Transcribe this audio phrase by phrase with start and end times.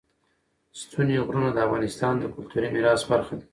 [0.79, 3.45] ستوني غرونه د افغانستان د کلتوري میراث برخه ده.